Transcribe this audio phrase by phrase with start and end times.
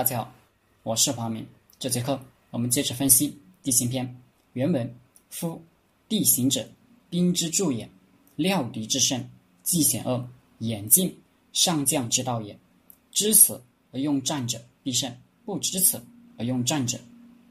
[0.00, 0.32] 大家好，
[0.82, 1.46] 我是华明。
[1.78, 2.18] 这节课
[2.50, 4.16] 我们接着分析地形篇。
[4.54, 4.94] 原文：
[5.28, 5.62] 夫
[6.08, 6.66] 地形者，
[7.10, 7.86] 兵之助也，
[8.34, 9.22] 料敌之胜，
[9.62, 10.26] 计险恶，
[10.60, 11.14] 眼镜，
[11.52, 12.58] 上将之道也。
[13.10, 15.12] 知此而用战者，必胜；
[15.44, 16.02] 不知此
[16.38, 16.98] 而用战者，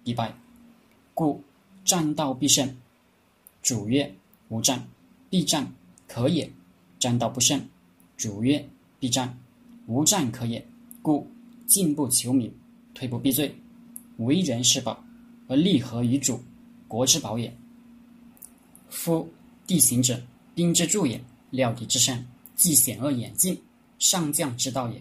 [0.03, 0.35] 必败。
[1.13, 1.43] 故
[1.85, 2.75] 战道必胜。
[3.61, 4.11] 主曰：
[4.47, 4.87] 无战，
[5.29, 5.71] 必战
[6.07, 6.49] 可也；
[6.97, 7.63] 战道不胜。
[8.17, 8.67] 主曰：
[8.99, 9.37] 必战，
[9.85, 10.65] 无战可也。
[11.03, 11.27] 故
[11.69, 12.51] 进不求名，
[12.95, 13.55] 退不避罪，
[14.17, 15.05] 为人是宝，
[15.47, 16.41] 而利合于主，
[16.87, 17.55] 国之宝也。
[18.89, 19.29] 夫
[19.67, 20.19] 地形者，
[20.55, 23.55] 兵之助也，料敌之胜，计险恶眼镜，
[23.99, 24.99] 上将之道也。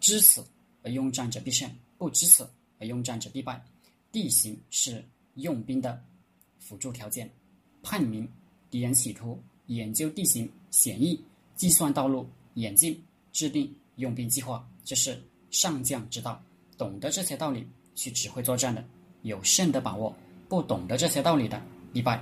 [0.00, 0.44] 知此
[0.82, 2.46] 而用战者必胜，不知此
[2.78, 3.64] 而用战者必败。
[4.12, 5.02] 地形是
[5.36, 5.98] 用兵的
[6.58, 7.30] 辅助条件，
[7.82, 8.28] 判明
[8.70, 11.18] 敌人企图，研究地形险易，
[11.56, 13.00] 计算道路眼镜，
[13.32, 15.18] 制定用兵计划，这是。
[15.52, 16.42] 上将之道，
[16.76, 18.84] 懂得这些道理去指挥作战的，
[19.22, 20.12] 有胜的把握；
[20.48, 22.20] 不懂得这些道理的，必败。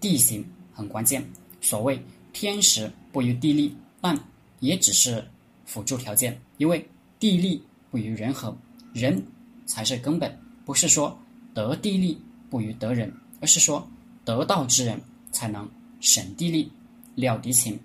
[0.00, 1.24] 地形很关键，
[1.60, 2.00] 所谓
[2.32, 4.16] 天时不与地利，但
[4.60, 5.26] 也只是
[5.64, 6.40] 辅助条件。
[6.58, 6.86] 因为
[7.18, 8.56] 地利不与人和，
[8.92, 9.20] 人
[9.66, 10.38] 才是根本。
[10.64, 11.18] 不是说
[11.54, 13.84] 得地利不与得人，而是说
[14.24, 15.00] 得道之人
[15.32, 15.68] 才能
[16.00, 16.70] 省地利，
[17.14, 17.80] 料敌情，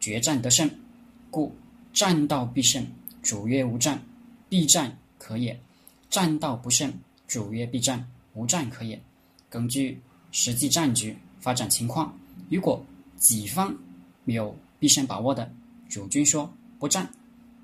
[0.00, 0.68] 决战得胜。
[1.30, 1.54] 故
[1.92, 2.84] 战道必胜。
[3.22, 3.98] 主曰无战。
[4.54, 5.60] 必战可也，
[6.08, 6.94] 战道不胜，
[7.26, 9.02] 主曰必战，无战可也。
[9.50, 12.16] 根据实际战局发展情况，
[12.48, 12.80] 如果
[13.16, 13.76] 己方
[14.26, 15.52] 有必胜把握的，
[15.88, 17.12] 主君说不战，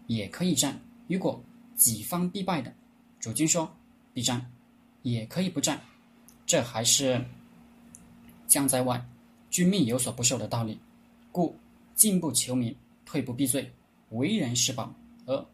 [0.08, 0.72] 也可以战；
[1.06, 1.40] 如果
[1.76, 2.74] 己方必败的，
[3.20, 3.72] 主君说
[4.12, 4.44] 必战，
[5.02, 5.80] 也可以不战。
[6.44, 7.24] 这还是
[8.48, 9.00] 将在外，
[9.48, 10.76] 君命有所不受的道理。
[11.30, 11.54] 故
[11.94, 12.74] 进不求名，
[13.06, 13.72] 退不避罪，
[14.08, 14.92] 为人是宝，
[15.26, 15.46] 而。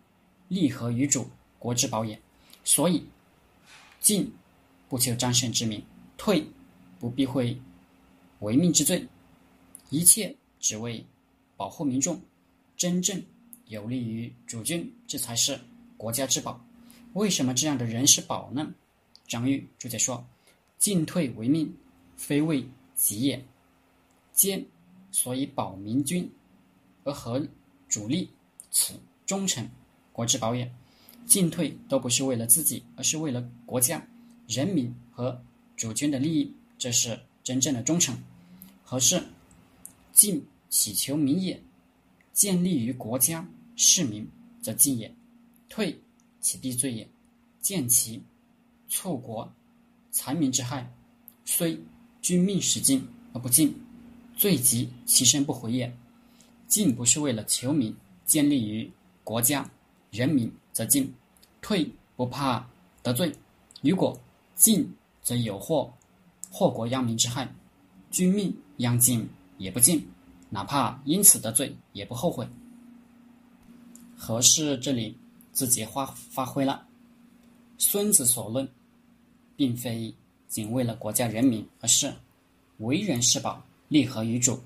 [0.49, 2.21] 利合于主，国之宝也。
[2.65, 3.05] 所以，
[4.01, 4.33] 进
[4.89, 5.83] 不求战胜之名，
[6.17, 6.45] 退
[6.99, 7.57] 不避讳
[8.41, 9.07] 违命之罪，
[9.91, 11.05] 一切只为
[11.57, 12.21] 保护民众，
[12.77, 13.23] 真正
[13.67, 15.59] 有利于主君，这才是
[15.97, 16.61] 国家之宝。
[17.15, 18.75] 为什么这样的人是宝呢？
[19.27, 20.25] 张玉注解说
[20.79, 21.73] ：“进退为命，
[22.17, 23.45] 非为己也。
[24.33, 24.65] 兼
[25.11, 26.31] 所以保民君
[27.05, 27.47] 而合
[27.89, 28.29] 主力，
[28.71, 28.95] 此
[29.25, 29.69] 忠诚。”
[30.17, 30.73] 国之宝也，
[31.27, 34.03] 进退都不是为了自己，而是为了国家、
[34.49, 35.39] 人民和
[35.77, 38.17] 主君的利益，这是真正的忠诚。
[38.83, 39.23] 何事？
[40.15, 41.63] 进祈求民也，
[42.33, 44.27] 建立于国家市民，
[44.63, 45.11] 则进也；
[45.69, 46.01] 退
[46.41, 47.07] 其必罪也，
[47.61, 48.23] 见其
[48.89, 49.53] 错国
[50.11, 50.91] 残民之害，
[51.45, 51.79] 虽
[52.23, 53.79] 君命使进而不进，
[54.35, 55.95] 罪及其身不回也。
[56.67, 57.95] 进不是为了求名，
[58.25, 58.91] 建立于
[59.23, 59.71] 国家。
[60.17, 61.13] 人民则进，
[61.61, 62.67] 退不怕
[63.03, 63.31] 得罪；
[63.83, 64.19] 如果
[64.55, 64.91] 进，
[65.23, 65.93] 则有祸，
[66.51, 67.47] 祸国殃民之害。
[68.11, 69.29] 君命殃尽
[69.59, 70.09] 也不进，
[70.49, 72.49] 哪怕因此得罪，也不后悔。
[74.17, 75.15] 何事这里
[75.53, 76.87] 自己发发挥了？
[77.77, 78.67] 孙子所论，
[79.55, 80.15] 并非
[80.49, 82.11] 仅为了国家人民，而是
[82.79, 84.59] 为人是宝，利合于主，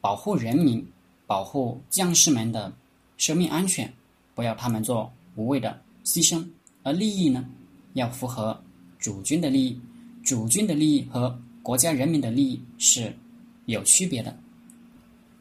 [0.00, 0.86] 保护人民，
[1.26, 2.72] 保护将士们的
[3.16, 3.92] 生命安全。
[4.36, 6.46] 不要他们做无谓的牺牲，
[6.84, 7.48] 而利益呢，
[7.94, 8.62] 要符合
[8.98, 9.80] 主君的利益。
[10.22, 13.16] 主君的利益和国家人民的利益是
[13.64, 14.38] 有区别的。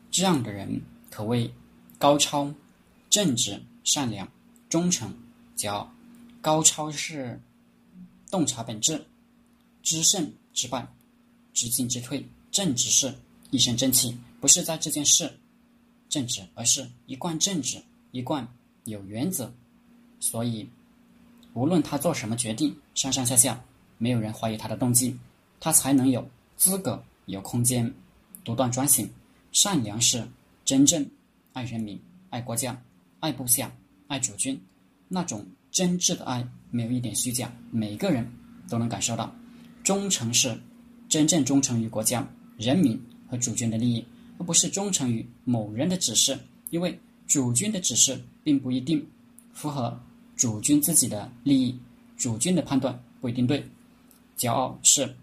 [0.10, 1.52] 这样的人可谓
[1.98, 2.50] 高超、
[3.10, 4.28] 正直、善良、
[4.70, 5.14] 忠诚。
[5.58, 5.92] 骄傲
[6.42, 7.40] 高超是
[8.30, 9.04] 洞察本质，
[9.82, 10.86] 知胜知败，
[11.54, 13.14] 知进知退；正直是
[13.52, 15.32] 一身正气，不是在这件事
[16.10, 18.48] 正直，而是一贯正直，一贯。
[18.86, 19.52] 有原则，
[20.20, 20.68] 所以
[21.54, 23.62] 无论他做什么决定，上上下下
[23.98, 25.16] 没有人怀疑他的动机，
[25.60, 27.92] 他才能有资格、有空间
[28.44, 29.10] 独断专行。
[29.52, 30.28] 善良是
[30.64, 31.06] 真正
[31.54, 32.80] 爱人民、爱国家、
[33.20, 33.72] 爱部下、
[34.08, 34.60] 爱主君，
[35.08, 38.30] 那种真挚的爱，没有一点虚假，每个人
[38.70, 39.34] 都能感受到。
[39.84, 40.60] 忠诚是
[41.10, 42.28] 真正忠诚于国家、
[42.58, 43.00] 人民
[43.30, 44.06] 和主君的利益，
[44.38, 46.38] 而不是忠诚于某人的指示，
[46.70, 47.00] 因为。
[47.28, 49.04] 主君的指示并不一定
[49.54, 50.00] 符合
[50.36, 51.76] 主君自己的利益，
[52.16, 53.68] 主君的判断不一定对。
[54.38, 55.16] 骄傲是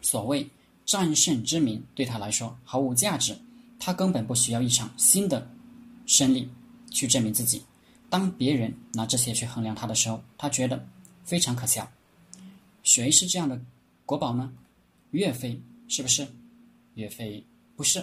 [0.00, 0.48] 所谓
[0.86, 3.36] 战胜之名，对他来说毫无价值，
[3.78, 5.46] 他根本不需要一场新的
[6.06, 6.48] 胜利
[6.90, 7.62] 去证明自己。
[8.08, 10.82] 当别人拿这些去衡量他的时候，他觉得
[11.24, 11.86] 非常可笑。
[12.82, 13.60] 谁是这样的
[14.06, 14.50] 国宝呢？
[15.10, 16.26] 岳飞是不是？
[16.94, 17.44] 岳飞
[17.76, 18.02] 不是。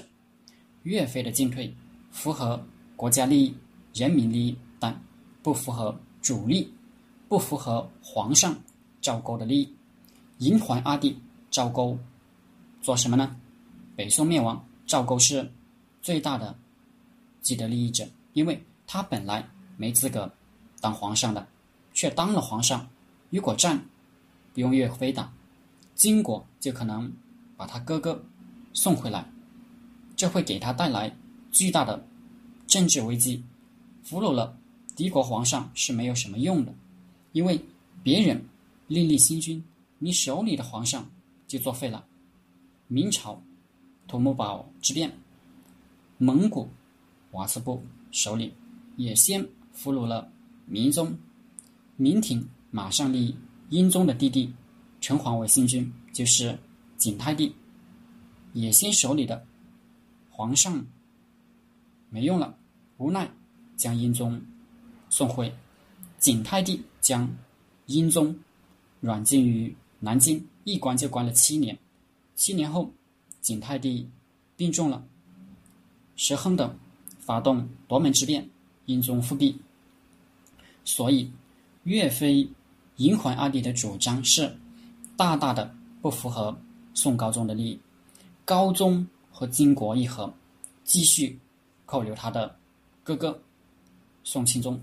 [0.84, 1.74] 岳飞的进退
[2.12, 2.64] 符合。
[2.96, 3.56] 国家利益、
[4.00, 4.98] 人民利益，但
[5.44, 6.74] 不符合主力。
[7.28, 8.60] 不符合皇上
[9.02, 9.76] 赵构的利益。
[10.40, 11.16] 银环阿帝
[11.52, 11.96] 赵构
[12.82, 13.36] 做什么呢？
[13.96, 15.48] 北宋灭亡，赵构是
[16.02, 16.58] 最大的
[17.44, 18.04] 既得利益者，
[18.34, 19.48] 因为他本来
[19.78, 20.32] 没资格
[20.82, 21.48] 当皇上的，
[21.94, 22.88] 却当了皇上。
[23.30, 23.80] 如果战
[24.56, 25.32] 不用岳飞打，
[25.94, 27.14] 金国就可能
[27.56, 28.20] 把他哥哥
[28.74, 29.24] 送回来，
[30.16, 31.16] 这会给他带来
[31.52, 32.04] 巨大的
[32.66, 33.44] 政治危机。
[34.10, 34.58] 俘虏了
[34.96, 36.74] 敌国皇上是没有什么用的，
[37.32, 37.64] 因为
[38.02, 38.44] 别人
[38.88, 39.64] 另立新君，
[40.00, 41.08] 你手里的皇上
[41.48, 42.04] 就作废了。
[42.88, 43.40] 明朝
[44.08, 45.16] 土木堡之变，
[46.18, 46.68] 蒙古
[47.34, 48.52] 瓦剌部首领
[48.98, 50.28] 也先俘虏了
[50.66, 51.16] 明宗，
[51.96, 53.38] 明廷马上立
[53.70, 54.52] 英宗的弟弟
[55.00, 56.58] 陈皇为新君，就是
[56.98, 57.54] 景泰帝。
[58.54, 59.46] 也先手里的
[60.32, 60.84] 皇上
[62.10, 62.58] 没用了，
[62.98, 63.30] 无奈。
[63.80, 64.40] 将英宗
[65.10, 65.52] 送回，
[66.20, 67.28] 景泰帝将
[67.86, 68.38] 英宗
[69.00, 71.80] 软禁于南京，一关就关了七年。
[72.36, 72.92] 七年后，
[73.40, 74.06] 景泰帝
[74.58, 75.02] 病重了，
[76.18, 76.78] 石亨等
[77.20, 78.48] 发动夺门之变，
[78.86, 79.58] 英宗复辟。
[80.84, 81.32] 所以，
[81.84, 82.46] 岳飞、
[82.98, 84.54] 嬴桓二帝的主张是
[85.16, 86.54] 大大的不符合
[86.94, 87.80] 宋高宗的利益。
[88.44, 90.34] 高宗和金国议和，
[90.84, 91.40] 继续
[91.86, 92.54] 扣留他的
[93.06, 93.42] 哥哥。
[94.32, 94.80] 宋钦宗，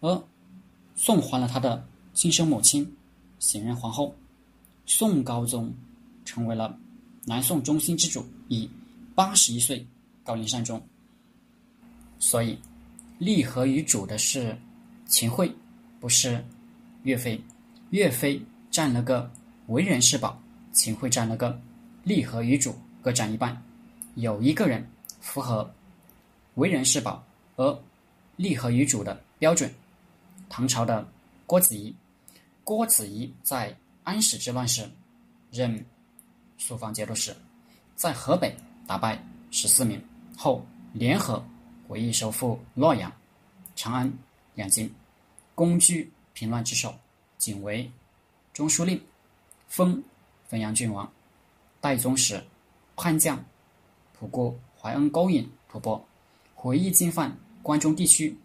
[0.00, 0.24] 而
[0.96, 2.90] 宋还了他的亲生母亲，
[3.38, 4.14] 显仁皇后。
[4.86, 5.70] 宋高宗
[6.24, 6.74] 成为了
[7.26, 8.66] 南宋中兴之主，以
[9.14, 9.86] 八十一岁
[10.24, 10.80] 高龄善终。
[12.18, 12.58] 所以，
[13.18, 14.58] 立和于主的是
[15.04, 15.52] 秦桧，
[16.00, 16.42] 不是
[17.02, 17.38] 岳飞。
[17.90, 18.40] 岳飞
[18.70, 19.30] 占了个
[19.66, 20.40] 为人是宝，
[20.72, 21.60] 秦桧占了个
[22.04, 23.62] 立和于主，各占一半。
[24.14, 24.82] 有一个人
[25.20, 25.70] 符合
[26.54, 27.22] 为人是宝，
[27.56, 27.78] 而。
[28.42, 29.72] 立和于主的标准，
[30.48, 31.06] 唐朝的
[31.46, 31.94] 郭子仪。
[32.64, 34.88] 郭子仪在安史之乱时
[35.52, 35.84] 任
[36.58, 37.34] 朔方节度使，
[37.94, 38.54] 在河北
[38.86, 39.22] 打败
[39.52, 40.02] 十四名
[40.36, 41.44] 后，联合
[41.86, 43.12] 回忆收复洛阳、
[43.76, 44.12] 长安
[44.54, 44.92] 两京，
[45.54, 46.92] 攻居平乱之首，
[47.38, 47.90] 仅为
[48.52, 49.00] 中书令，
[49.68, 50.02] 封
[50.50, 51.10] 汾阳郡王。
[51.80, 52.42] 代宗时，
[52.96, 53.44] 叛将
[54.18, 56.00] 吐蕃怀恩勾引吐蕃，
[56.54, 57.36] 回忆进犯。
[57.62, 58.36] 关中地区，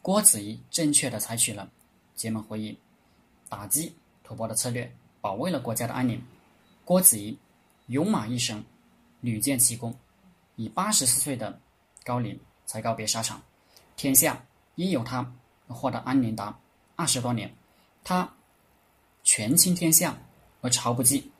[0.00, 1.70] 郭子仪正确的采取了
[2.14, 2.78] 结盟会议、
[3.48, 3.94] 打击
[4.24, 6.20] 吐蕃的策略，保卫了国家的安宁。
[6.84, 7.38] 郭子仪
[7.88, 8.64] 勇马一生，
[9.20, 9.94] 屡建奇功，
[10.56, 11.60] 以八十四岁的
[12.02, 13.40] 高龄才告别沙场，
[13.96, 14.42] 天下
[14.76, 15.30] 因有他
[15.68, 16.58] 而获得安宁达
[16.96, 17.54] 二十多年。
[18.02, 18.28] 他
[19.24, 20.16] 权倾天下
[20.62, 21.30] 而朝不忌，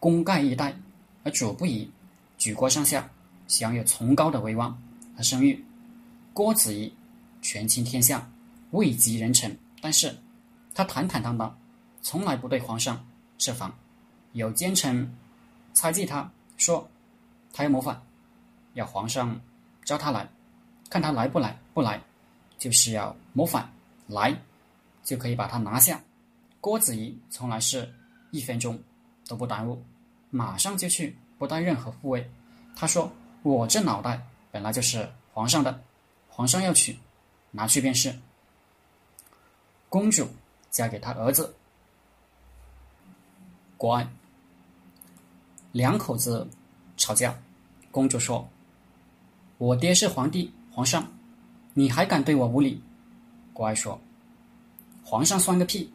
[0.00, 0.74] 功盖一代
[1.22, 1.90] 而主不疑，
[2.38, 3.10] 举国上下
[3.46, 4.82] 享有崇高的威望
[5.14, 5.62] 和声誉。
[6.38, 6.94] 郭子仪
[7.42, 8.30] 权倾天下，
[8.70, 10.16] 位极人臣，但是
[10.72, 11.58] 他坦坦荡荡，
[12.00, 13.04] 从来不对皇上
[13.38, 13.74] 设防。
[14.34, 15.12] 有奸臣
[15.72, 16.88] 猜忌他，说
[17.52, 18.00] 他要谋反，
[18.74, 19.40] 要皇上
[19.84, 20.28] 召他来，
[20.88, 21.58] 看他来不来。
[21.74, 22.00] 不来，
[22.56, 23.64] 就是要谋反；
[24.06, 24.32] 来，
[25.02, 26.00] 就可以把他拿下。
[26.60, 27.92] 郭子仪从来是
[28.30, 28.80] 一分钟
[29.26, 29.82] 都不耽误，
[30.30, 32.30] 马上就去，不带任何护卫。
[32.76, 33.10] 他说
[33.42, 35.82] ：“我这脑袋本来就是皇上的。”
[36.38, 36.96] 皇上要娶，
[37.50, 38.16] 拿去便是。
[39.88, 40.28] 公主
[40.70, 41.52] 嫁给他儿子。
[43.76, 44.08] 国外，
[45.72, 46.48] 两口子
[46.96, 47.36] 吵架，
[47.90, 48.48] 公主说
[49.58, 51.08] ：“我爹是皇帝，皇上，
[51.74, 52.80] 你还敢对我无礼？”
[53.52, 54.00] 国外说
[55.02, 55.92] ：“皇上算个屁，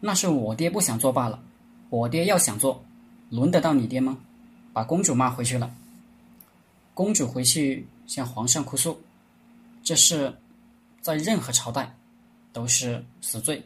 [0.00, 1.42] 那是我爹不想做罢了。
[1.88, 2.84] 我爹要想做，
[3.30, 4.18] 轮得到你爹吗？”
[4.74, 5.74] 把公主骂回去了。
[6.92, 9.00] 公主回去向皇上哭诉。
[9.86, 10.36] 这是
[11.00, 11.96] 在任何朝代
[12.52, 13.64] 都是死罪。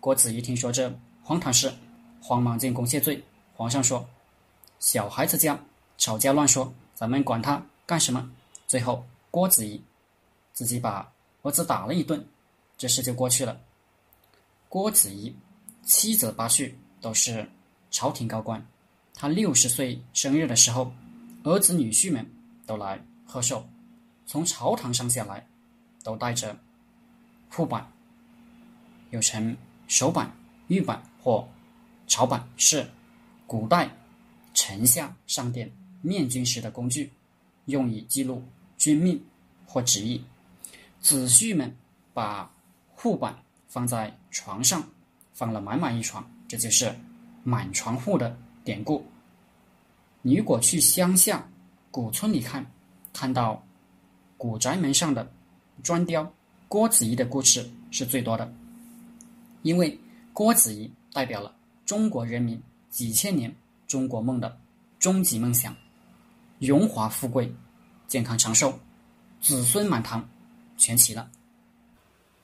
[0.00, 1.72] 郭子仪听说这荒唐事，
[2.20, 3.24] 慌忙进宫谢罪。
[3.54, 4.06] 皇上说
[4.80, 5.58] ：“小孩子家
[5.96, 8.30] 吵架乱说，咱们管他干什么？”
[8.68, 9.82] 最后，郭子仪
[10.52, 11.10] 自己把
[11.40, 12.22] 儿子打了一顿，
[12.76, 13.58] 这事就过去了。
[14.68, 15.34] 郭子仪
[15.84, 17.50] 七子八婿都是
[17.90, 18.62] 朝廷高官，
[19.14, 20.92] 他六十岁生日的时候，
[21.44, 22.30] 儿子女婿们
[22.66, 23.66] 都来贺寿，
[24.26, 25.48] 从朝堂上下来。
[26.02, 26.58] 都带着
[27.48, 27.86] 护板，
[29.10, 29.56] 又称
[29.86, 30.30] 手板、
[30.68, 31.48] 玉板或
[32.06, 32.86] 朝板，是
[33.46, 33.90] 古代
[34.54, 37.10] 臣下上殿面君时的工具，
[37.66, 38.42] 用以记录
[38.76, 39.22] 君命
[39.66, 40.24] 或旨意。
[41.00, 41.74] 子婿们
[42.12, 42.50] 把
[42.94, 43.36] 护板
[43.68, 44.82] 放在床上，
[45.32, 46.94] 放了满满一床，这就是
[47.44, 49.04] 满床户的典故。
[50.22, 51.48] 你如果去乡下
[51.90, 52.64] 古村里看，
[53.12, 53.62] 看到
[54.36, 55.32] 古宅门上的。
[55.82, 56.32] 砖雕，
[56.68, 58.52] 郭子仪的故事是最多的。
[59.62, 59.98] 因为
[60.32, 61.54] 郭子仪代表了
[61.86, 62.60] 中国人民
[62.90, 63.54] 几千年
[63.86, 64.58] 中国梦的
[64.98, 65.76] 终极梦想：
[66.58, 67.52] 荣华富贵、
[68.08, 68.78] 健康长寿、
[69.40, 70.28] 子孙满堂，
[70.76, 71.30] 全齐了。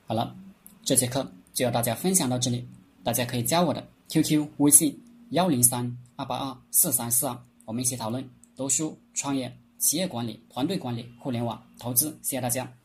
[0.07, 0.35] 好了，
[0.83, 2.67] 这节课就要大家分享到这里，
[3.03, 4.97] 大家可以加我的 QQ 微信
[5.31, 12.17] 幺零三二八二四三四二，我们一起讨论读书、创业、企业管理、团队管理、互联网投资。
[12.21, 12.78] 谢谢大家。